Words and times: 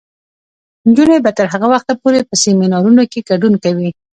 نجونې 0.87 1.17
به 1.25 1.31
تر 1.37 1.45
هغه 1.53 1.67
وخته 1.73 1.93
پورې 2.01 2.27
په 2.29 2.35
سیمینارونو 2.43 3.01
کې 3.11 3.27
ګډون 3.29 3.53
کوي. 3.63 3.89